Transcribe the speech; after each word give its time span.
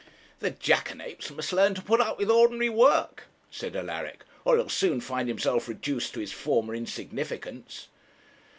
'The 0.39 0.49
jackanapes 0.49 1.29
must 1.29 1.53
learn 1.53 1.75
to 1.75 1.81
put 1.83 2.01
up 2.01 2.17
with 2.17 2.27
ordinary 2.31 2.69
work,' 2.71 3.25
said 3.51 3.75
Alaric, 3.75 4.23
'or 4.45 4.57
he'll 4.57 4.67
soon 4.67 4.99
find 4.99 5.27
himself 5.27 5.67
reduced 5.67 6.15
to 6.15 6.19
his 6.19 6.31
former 6.31 6.73
insignificance.' 6.73 7.87